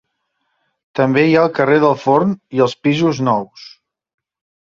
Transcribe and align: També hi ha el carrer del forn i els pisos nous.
També 0.99 1.25
hi 1.25 1.35
ha 1.35 1.43
el 1.47 1.51
carrer 1.59 1.75
del 1.83 1.93
forn 2.05 2.33
i 2.59 2.63
els 2.67 2.75
pisos 2.87 3.19
nous. 3.27 3.67